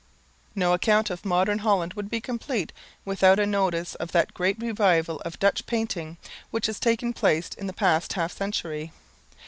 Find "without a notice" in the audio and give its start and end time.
3.05-3.93